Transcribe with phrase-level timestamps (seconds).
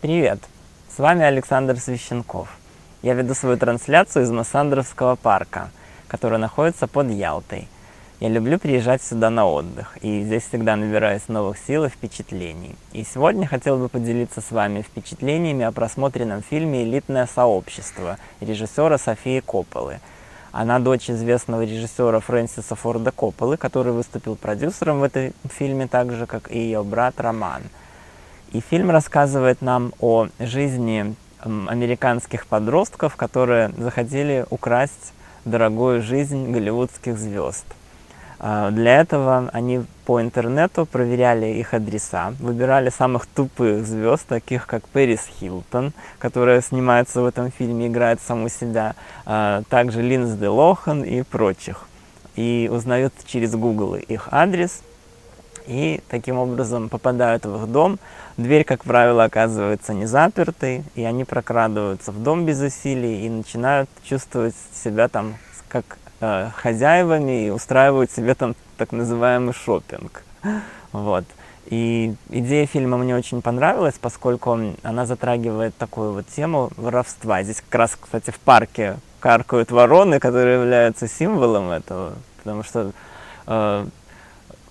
[0.00, 0.38] Привет!
[0.88, 2.48] С вами Александр Священков.
[3.02, 5.68] Я веду свою трансляцию из Массандровского парка,
[6.08, 7.68] который находится под Ялтой.
[8.18, 12.76] Я люблю приезжать сюда на отдых, и здесь всегда набираюсь новых сил и впечатлений.
[12.94, 19.40] И сегодня хотел бы поделиться с вами впечатлениями о просмотренном фильме «Элитное сообщество» режиссера Софии
[19.40, 20.00] Копполы.
[20.50, 26.24] Она дочь известного режиссера Фрэнсиса Форда Копполы, который выступил продюсером в этом фильме так же,
[26.24, 27.64] как и ее брат Роман.
[28.52, 35.12] И фильм рассказывает нам о жизни американских подростков, которые захотели украсть
[35.44, 37.64] дорогую жизнь голливудских звезд.
[38.40, 44.82] А, для этого они по интернету проверяли их адреса, выбирали самых тупых звезд, таких как
[44.88, 48.96] Пэрис Хилтон, которая снимается в этом фильме, играет саму себя,
[49.26, 51.86] а, также Линдсди Лохан и прочих.
[52.34, 54.82] И узнают через Google их адрес,
[55.66, 57.98] и таким образом попадают в их дом.
[58.36, 63.88] Дверь, как правило, оказывается не запертой, и они прокрадываются в дом без усилий и начинают
[64.02, 65.36] чувствовать себя там
[65.68, 70.24] как э, хозяевами и устраивают себе там так называемый шопинг.
[70.92, 71.24] Вот.
[71.66, 77.42] И идея фильма мне очень понравилась, поскольку она затрагивает такую вот тему воровства.
[77.42, 82.92] Здесь как раз, кстати, в парке каркают вороны, которые являются символом этого, потому что
[83.46, 83.86] э,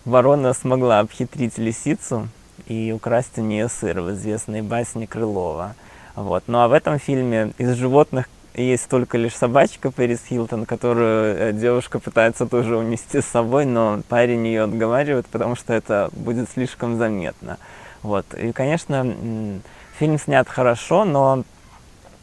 [0.10, 2.28] ворона смогла обхитрить лисицу
[2.68, 5.76] и украсть у нее сыр в известной басне Крылова.
[6.16, 6.44] Вот.
[6.48, 11.54] Ну а в этом фильме из животных есть только лишь собачка Пэрис Хилтон, которую э,
[11.54, 16.98] девушка пытается тоже унести с собой, но парень ее отговаривает, потому что это будет слишком
[16.98, 17.58] заметно.
[18.02, 18.26] Вот.
[18.34, 19.62] И, конечно,
[19.98, 21.44] фильм снят хорошо, но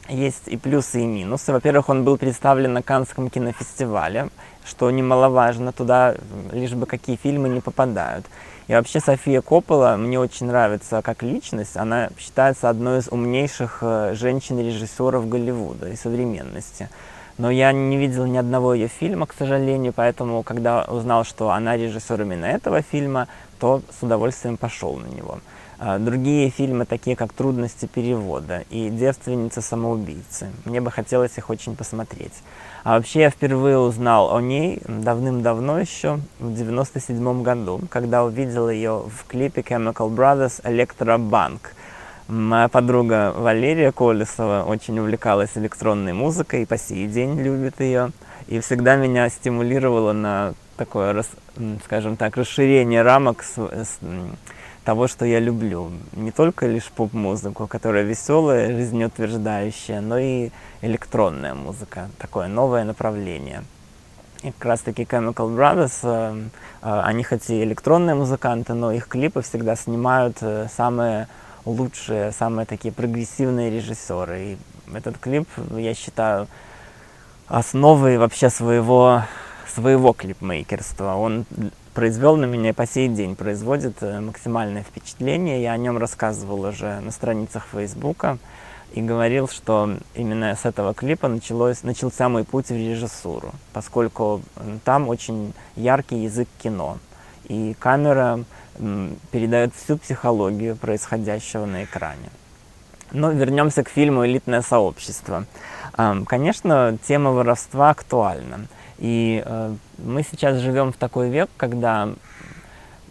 [0.08, 1.52] есть и плюсы, и минусы.
[1.52, 4.28] Во-первых, он был представлен на Канском кинофестивале,
[4.64, 6.14] что немаловажно, туда
[6.52, 8.26] лишь бы какие фильмы не попадают.
[8.68, 11.76] И вообще София Коппола мне очень нравится как личность.
[11.76, 16.88] Она считается одной из умнейших э, женщин-режиссеров Голливуда и современности.
[17.38, 21.76] Но я не видел ни одного ее фильма, к сожалению, поэтому, когда узнал, что она
[21.76, 23.28] режиссер именно этого фильма,
[23.60, 25.38] то с удовольствием пошел на него.
[25.78, 31.76] А, другие фильмы, такие как «Трудности перевода» и «Девственница самоубийцы», мне бы хотелось их очень
[31.76, 32.32] посмотреть.
[32.82, 39.02] А вообще я впервые узнал о ней давным-давно еще, в 97 году, когда увидел ее
[39.06, 41.74] в клипе Chemical Brothers «Электробанк».
[42.28, 48.12] Моя подруга Валерия Колесова очень увлекалась электронной музыкой и по сей день любит ее.
[48.48, 51.22] И всегда меня стимулировала на такое,
[51.84, 53.98] скажем так, расширение рамок с, с,
[54.86, 55.90] того, что я люблю.
[56.12, 63.64] Не только лишь поп-музыку, которая веселая, жизнеутверждающая, но и электронная музыка, такое новое направление.
[64.44, 66.48] И как раз таки Chemical Brothers, э,
[66.82, 71.26] э, они хоть и электронные музыканты, но их клипы всегда снимают э, самые
[71.64, 74.38] лучшие, самые такие прогрессивные режиссеры.
[74.40, 74.58] И
[74.94, 76.46] этот клип, я считаю,
[77.48, 79.22] основой вообще своего,
[79.74, 81.16] своего клипмейкерства.
[81.16, 81.44] Он
[81.96, 85.62] произвел на меня по сей день производит э, максимальное впечатление.
[85.62, 88.36] Я о нем рассказывал уже на страницах Фейсбука
[88.92, 94.42] и говорил, что именно с этого клипа началось, начался мой путь в режиссуру, поскольку
[94.84, 96.98] там очень яркий язык кино.
[97.48, 98.44] И камера
[99.30, 102.28] передает всю психологию происходящего на экране.
[103.12, 105.44] Но вернемся к фильму «Элитное сообщество».
[106.26, 108.66] Конечно, тема воровства актуальна.
[108.98, 112.10] И э, мы сейчас живем в такой век, когда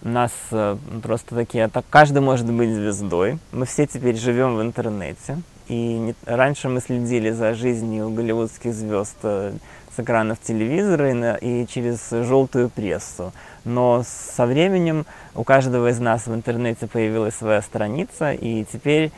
[0.01, 3.39] нас э, просто такие, так каждый может быть звездой.
[3.51, 5.39] Мы все теперь живем в интернете.
[5.67, 9.53] И не, раньше мы следили за жизнью голливудских звезд э,
[9.95, 13.33] с экранов телевизора и, на, и через желтую прессу.
[13.63, 19.11] Но со временем у каждого из нас в интернете появилась своя страница, и теперь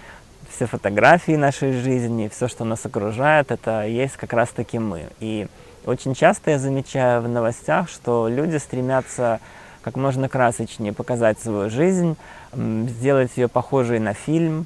[0.50, 5.08] все фотографии нашей жизни, все, что нас окружает, это есть как раз-таки мы.
[5.20, 5.48] И
[5.86, 9.40] очень часто я замечаю в новостях, что люди стремятся
[9.82, 12.18] как можно красочнее показать свою жизнь,
[12.54, 14.66] сделать ее похожей на фильм,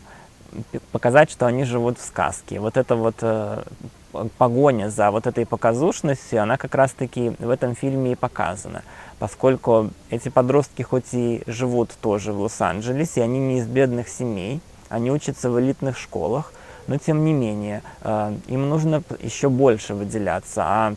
[0.91, 2.59] показать, что они живут в сказке.
[2.59, 3.61] Вот эта вот э,
[4.37, 8.83] погоня за вот этой показушностью, она как раз-таки в этом фильме и показана.
[9.19, 14.59] Поскольку эти подростки хоть и живут тоже в Лос-Анджелесе, они не из бедных семей,
[14.91, 16.53] они учатся в элитных школах,
[16.87, 20.63] но тем не менее э, им нужно еще больше выделяться.
[20.65, 20.93] А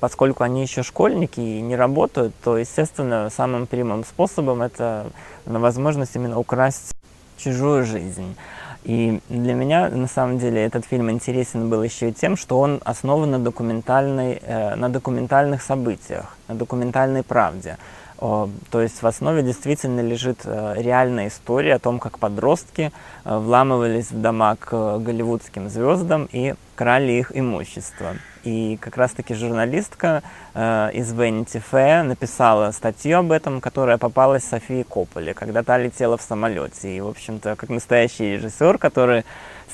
[0.00, 5.06] поскольку они еще школьники и не работают, то, естественно, самым прямым способом это
[5.46, 6.94] возможность именно украсть
[7.36, 8.36] чужую жизнь.
[8.84, 12.80] И для меня, на самом деле, этот фильм интересен был еще и тем, что он
[12.84, 17.78] основан на, документальной, э, на документальных событиях, на документальной правде.
[18.22, 22.92] То есть в основе действительно лежит э, реальная история о том, как подростки
[23.24, 28.14] э, вламывались в дома к голливудским звездам и крали их имущество.
[28.44, 30.22] И как раз-таки журналистка
[30.54, 36.16] э, из Vanity Fair написала статью об этом, которая попалась Софии Копполе, когда та летела
[36.16, 36.96] в самолете.
[36.96, 39.24] И, в общем-то, как настоящий режиссер, который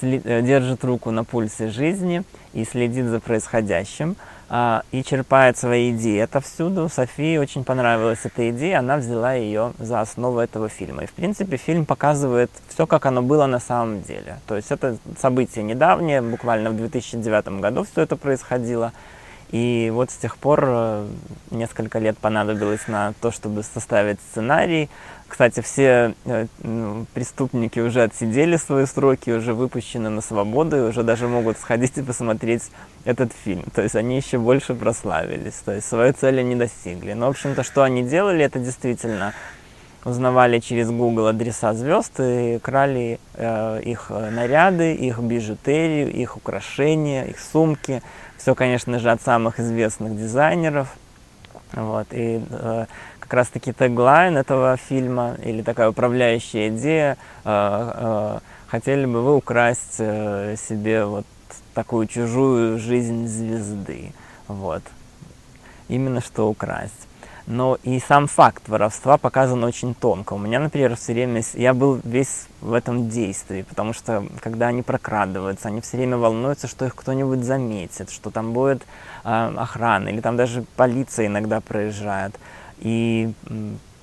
[0.01, 4.17] держит руку на пульсе жизни и следит за происходящим,
[4.51, 6.89] а, и черпает свои идеи отовсюду.
[6.89, 11.05] Софии очень понравилась эта идея, она взяла ее за основу этого фильма.
[11.05, 14.39] И, в принципе, фильм показывает все, как оно было на самом деле.
[14.47, 18.93] То есть это событие недавнее, буквально в 2009 году все это происходило.
[19.51, 21.07] И вот с тех пор э,
[21.51, 24.91] несколько лет понадобилось на то, чтобы составить сценарий.
[25.29, 31.03] Кстати, все э, ну, преступники уже отсидели свои сроки, уже выпущены на свободу, и уже
[31.03, 32.63] даже могут сходить и посмотреть
[33.05, 33.65] этот фильм.
[33.75, 37.13] То есть они еще больше прославились, то есть свою цель они достигли.
[37.13, 39.35] Но, в общем-то, что они делали, это действительно
[40.05, 47.39] узнавали через Google адреса звезд и крали э, их наряды, их бижутерию, их украшения, их
[47.39, 48.03] сумки.
[48.39, 50.89] Все, конечно же, от самых известных дизайнеров.
[51.73, 52.07] Вот.
[52.13, 52.87] И э,
[53.29, 57.51] как раз-таки теглайн этого фильма или такая управляющая идея э,
[57.95, 58.39] э,
[58.69, 61.27] хотели бы вы украсть э, себе вот
[61.75, 64.13] такую чужую жизнь звезды.
[64.49, 64.83] Вот.
[65.89, 67.09] Именно что украсть
[67.49, 70.35] но и сам факт воровства показан очень тонко.
[70.35, 74.83] У меня, например, все время, я был весь в этом действии, потому что, когда они
[74.83, 78.83] прокрадываются, они все время волнуются, что их кто-нибудь заметит, что там будет
[79.25, 82.39] э, охрана, или там даже полиция иногда проезжает.
[82.81, 83.33] И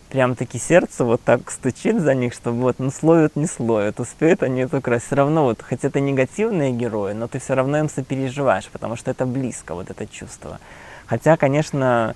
[0.09, 4.61] прям-таки сердце вот так стучит за них, что вот, ну, словят, не словят, успеют они
[4.61, 5.07] это украсть.
[5.07, 9.11] Все равно, вот, хоть это негативные герои, но ты все равно им сопереживаешь, потому что
[9.11, 10.59] это близко, вот это чувство.
[11.07, 12.15] Хотя, конечно,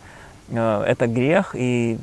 [0.52, 2.00] Э, это грех, и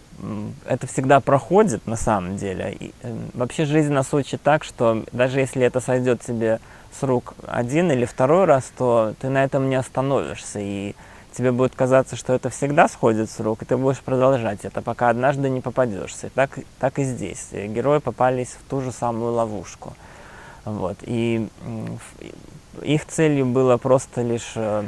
[0.66, 2.76] это всегда проходит на самом деле.
[2.78, 6.60] И, э, вообще жизнь нас учит так, что даже если это сойдет тебе
[6.98, 10.94] с рук один или второй раз, то ты на этом не остановишься, и
[11.36, 15.10] тебе будет казаться, что это всегда сходит с рук, и ты будешь продолжать это, пока
[15.10, 16.30] однажды не попадешься.
[16.34, 17.48] Так, так и здесь.
[17.52, 19.94] Герои попались в ту же самую ловушку.
[20.64, 20.96] Вот.
[21.02, 21.48] И
[22.82, 24.84] их целью было просто лишь э,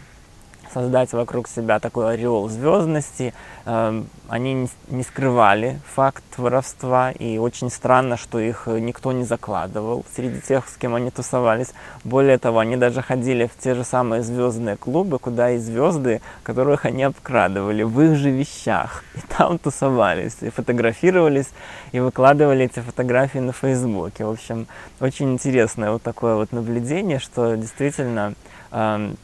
[0.72, 3.34] создать вокруг себя такой ореол звездности.
[3.64, 10.40] Эм, они не скрывали факт воровства, и очень странно, что их никто не закладывал среди
[10.40, 11.72] тех, с кем они тусовались.
[12.04, 16.84] Более того, они даже ходили в те же самые звездные клубы, куда и звезды, которых
[16.84, 19.04] они обкрадывали, в их же вещах.
[19.14, 21.50] И там тусовались, и фотографировались,
[21.92, 24.24] и выкладывали эти фотографии на Фейсбуке.
[24.24, 24.66] В общем,
[25.00, 28.34] очень интересное вот такое вот наблюдение, что действительно
[28.72, 29.16] эм,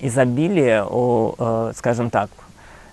[0.00, 2.30] изобилие, у, э, скажем так,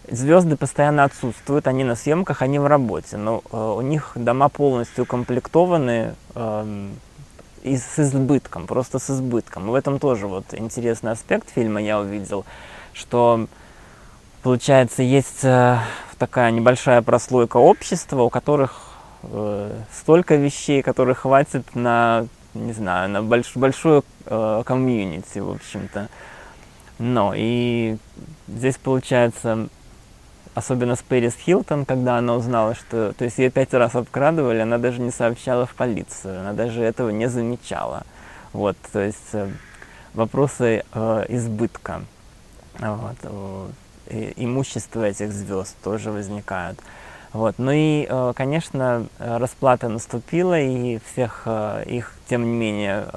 [0.09, 5.03] звезды постоянно отсутствуют, они на съемках, они в работе, но э, у них дома полностью
[5.03, 6.88] укомплектованы э,
[7.63, 9.69] и с избытком, просто с избытком.
[9.69, 12.45] В этом тоже вот интересный аспект фильма я увидел,
[12.94, 13.47] что
[14.41, 15.77] получается есть э,
[16.17, 18.89] такая небольшая прослойка общества, у которых
[19.89, 26.09] столько вещей, которых хватит на, не знаю, на больш, большую комьюнити, в общем-то.
[27.03, 27.97] Но и
[28.47, 29.67] здесь получается,
[30.55, 34.77] особенно с Пэрис Хилтон, когда она узнала, что, то есть ее пять раз обкрадывали, она
[34.77, 38.03] даже не сообщала в полицию, она даже этого не замечала.
[38.53, 39.50] Вот, то есть э,
[40.13, 42.03] вопросы э, избытка,
[42.79, 43.17] вот,
[44.07, 46.79] э, имущества этих звезд тоже возникают.
[47.33, 47.55] Вот.
[47.57, 53.07] Ну и, э, конечно, расплата наступила, и всех э, их, тем не менее,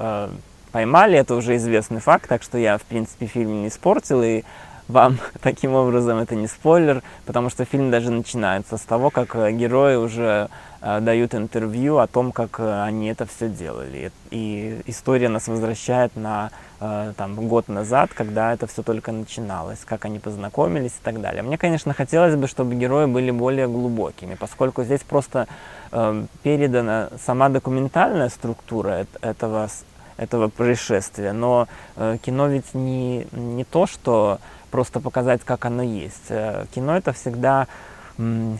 [0.71, 4.43] поймали, это уже известный факт, так что я, в принципе, фильм не испортил, и
[4.87, 9.51] вам таким образом это не спойлер, потому что фильм даже начинается с того, как э,
[9.51, 10.49] герои уже
[10.81, 14.11] э, дают интервью о том, как э, они это все делали.
[14.31, 20.05] И история нас возвращает на э, там, год назад, когда это все только начиналось, как
[20.05, 21.43] они познакомились и так далее.
[21.43, 25.47] Мне, конечно, хотелось бы, чтобы герои были более глубокими, поскольку здесь просто
[25.91, 29.69] э, передана сама документальная структура этого
[30.17, 31.31] этого происшествия.
[31.31, 34.39] Но э, кино ведь не, не то, что
[34.71, 36.29] просто показать, как оно есть.
[36.29, 37.67] Э, кино это всегда,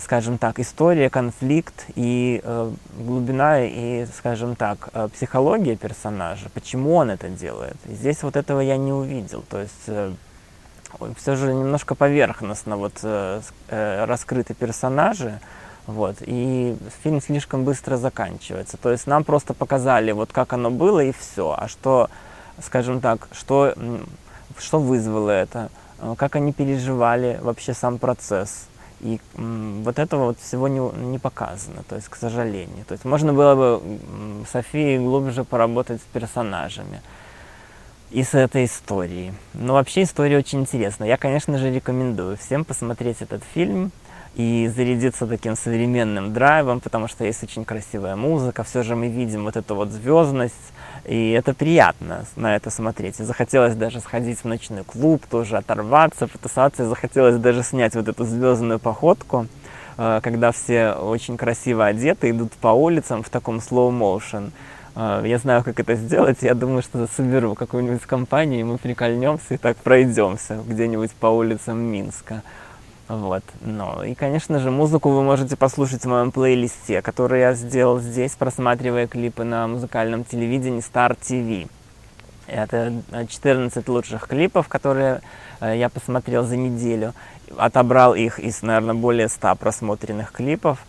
[0.03, 7.09] скажем так, история, конфликт и э, глубина и, скажем так, э, психология персонажа, почему он
[7.09, 7.77] это делает.
[7.87, 9.43] И здесь вот этого я не увидел.
[9.49, 10.13] То есть э,
[11.17, 13.41] все же немножко поверхностно вот э,
[14.05, 15.39] раскрыты персонажи,
[15.88, 16.17] вот.
[16.22, 18.77] И фильм слишком быстро заканчивается.
[18.77, 21.56] То есть нам просто показали, вот как оно было и все.
[21.58, 22.10] А что,
[22.62, 23.74] скажем так, что,
[24.58, 28.67] что вызвало это, э, как они переживали вообще сам процесс.
[29.00, 32.84] И вот этого вот всего не, не показано, то есть, к сожалению.
[32.88, 34.00] То есть можно было бы
[34.51, 37.01] Софии глубже поработать с персонажами
[38.10, 39.34] и с этой историей.
[39.53, 41.08] Но вообще история очень интересная.
[41.08, 43.91] Я, конечно же, рекомендую всем посмотреть этот фильм
[44.36, 49.43] и зарядиться таким современным драйвом, потому что есть очень красивая музыка, все же мы видим
[49.43, 50.53] вот эту вот звездность,
[51.05, 53.19] и это приятно на это смотреть.
[53.19, 58.07] И захотелось даже сходить в ночной клуб, тоже оторваться, потусаться, и захотелось даже снять вот
[58.07, 59.48] эту звездную походку,
[59.98, 64.51] э, когда все очень красиво одеты, идут по улицам в таком slow motion.
[64.96, 66.39] Э, я знаю, как это сделать.
[66.41, 71.79] Я думаю, что соберу какую-нибудь компанию, и мы прикольнемся и так пройдемся где-нибудь по улицам
[71.79, 72.43] Минска.
[73.07, 73.43] Вот.
[73.61, 78.35] Ну, и, конечно же, музыку вы можете послушать в моем плейлисте, который я сделал здесь,
[78.35, 81.69] просматривая клипы на музыкальном телевидении Star TV.
[82.47, 85.21] Это 14 лучших клипов, которые
[85.61, 87.13] э, я посмотрел за неделю.
[87.57, 90.79] Отобрал их из, наверное, более 100 просмотренных клипов.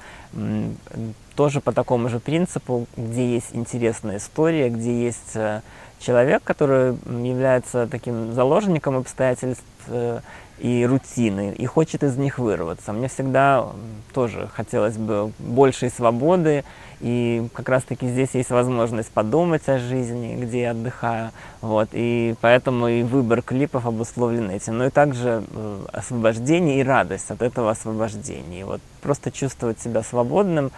[1.37, 5.63] Тоже по такому же принципу, где есть интересная история, где есть э,
[5.99, 10.21] человек, который является таким заложником обстоятельств э,
[10.59, 12.93] и рутины, и хочет из них вырваться.
[12.93, 13.67] Мне всегда
[14.13, 16.65] тоже хотелось бы большей свободы,
[17.01, 22.89] и как раз-таки здесь есть возможность подумать о жизни, где я отдыхаю, вот, и поэтому
[22.89, 24.79] и выбор клипов обусловлен этим.
[24.79, 28.61] Но и также э, освобождение и радость от этого освобождения.
[28.61, 30.73] И вот просто чувствовать себя свободным,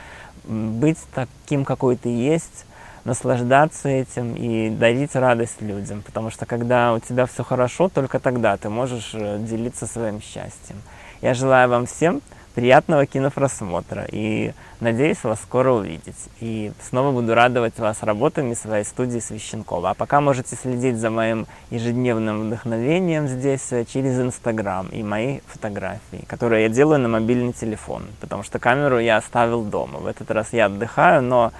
[0.45, 2.67] быть таким, какой ты есть,
[3.05, 6.03] наслаждаться этим и дарить радость людям.
[6.03, 10.77] Потому что когда у тебя все хорошо, только тогда ты можешь э, делиться своим счастьем.
[11.23, 12.23] Я желаю вам всем
[12.55, 16.17] приятного кинопросмотра и надеюсь вас скоро увидеть.
[16.41, 19.91] И снова буду радовать вас работами своей студии Священкова.
[19.91, 26.25] А пока можете следить за моим ежедневным вдохновением здесь э, через Инстаграм и мои фотографии,
[26.27, 29.99] которые я делаю на мобильный телефон, потому что камеру я оставил дома.
[29.99, 31.53] В этот раз я отдыхаю, но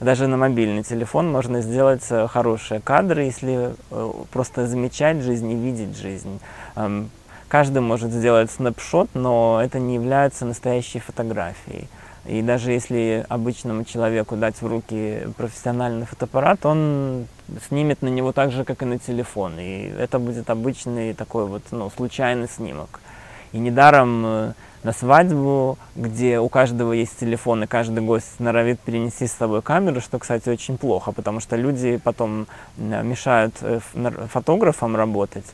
[0.00, 5.54] даже на мобильный телефон можно сделать э, хорошие кадры, если э, просто замечать жизнь и
[5.54, 6.40] видеть жизнь.
[6.76, 7.10] Эм,
[7.48, 11.88] каждый может сделать снапшот, но это не является настоящей фотографией.
[12.24, 17.26] И даже если обычному человеку дать в руки профессиональный фотоаппарат, он
[17.68, 19.58] снимет на него так же, как и на телефон.
[19.58, 23.00] И это будет обычный такой вот ну, случайный снимок.
[23.52, 29.26] И недаром э, на свадьбу, где у каждого есть телефон, и каждый гость норовит перенести
[29.26, 33.80] с собой камеру, что, кстати, очень плохо, потому что люди потом мешают э,
[34.28, 35.46] фотографам работать.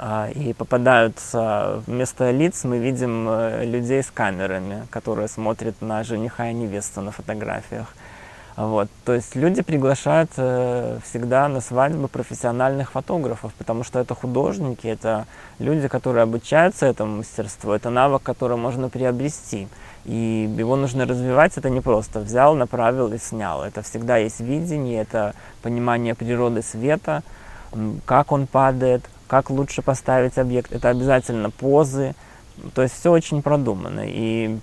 [0.00, 6.50] А, и попадаются вместо лиц мы видим э, людей с камерами, которые смотрят на жениха
[6.50, 7.92] и невесту на фотографиях.
[8.58, 8.88] Вот.
[9.04, 15.26] То есть люди приглашают э, всегда на свадьбы профессиональных фотографов, потому что это художники, это
[15.60, 19.68] люди, которые обучаются этому мастерству, это навык, который можно приобрести.
[20.06, 23.62] И его нужно развивать, это не просто взял, направил и снял.
[23.62, 27.22] Это всегда есть видение, это понимание природы света,
[28.06, 30.72] как он падает, как лучше поставить объект.
[30.72, 32.16] Это обязательно позы,
[32.74, 34.58] то есть все очень продумано, и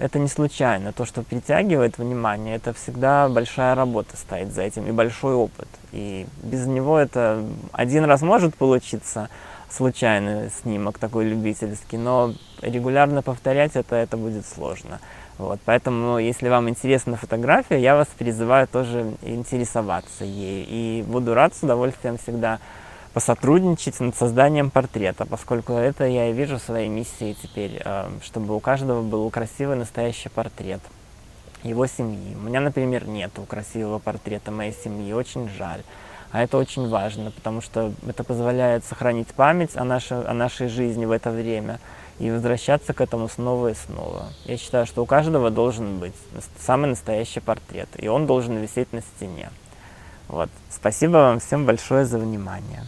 [0.00, 0.92] это не случайно.
[0.92, 5.68] То, что притягивает внимание, это всегда большая работа стоит за этим и большой опыт.
[5.92, 9.28] И без него это один раз может получиться
[9.68, 15.00] случайный снимок такой любительский, но регулярно повторять это, это будет сложно.
[15.38, 20.66] Вот, поэтому, если вам интересна фотография, я вас призываю тоже интересоваться ей.
[20.68, 22.58] И буду рад с удовольствием всегда
[23.12, 28.60] посотрудничать над созданием портрета, поскольку это я и вижу своей миссией теперь, э, чтобы у
[28.60, 30.80] каждого был красивый настоящий портрет
[31.62, 32.34] его семьи.
[32.36, 35.82] У меня, например, нет красивого портрета моей семьи, очень жаль.
[36.32, 41.04] А это очень важно, потому что это позволяет сохранить память о нашей, о нашей жизни
[41.04, 41.80] в это время
[42.20, 44.26] и возвращаться к этому снова и снова.
[44.44, 46.14] Я считаю, что у каждого должен быть
[46.58, 49.50] самый настоящий портрет, и он должен висеть на стене.
[50.28, 50.50] Вот.
[50.70, 52.84] Спасибо вам всем большое за внимание.